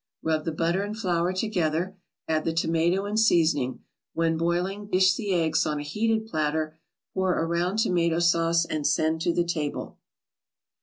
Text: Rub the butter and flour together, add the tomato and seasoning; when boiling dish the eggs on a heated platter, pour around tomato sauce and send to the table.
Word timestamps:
Rub 0.23 0.45
the 0.45 0.51
butter 0.51 0.81
and 0.81 0.97
flour 0.97 1.31
together, 1.31 1.95
add 2.27 2.43
the 2.43 2.53
tomato 2.55 3.05
and 3.05 3.19
seasoning; 3.19 3.83
when 4.15 4.35
boiling 4.35 4.87
dish 4.87 5.13
the 5.13 5.31
eggs 5.31 5.63
on 5.67 5.77
a 5.77 5.83
heated 5.83 6.25
platter, 6.25 6.79
pour 7.13 7.33
around 7.33 7.77
tomato 7.77 8.17
sauce 8.17 8.65
and 8.65 8.87
send 8.87 9.21
to 9.21 9.31
the 9.31 9.45
table. 9.45 9.99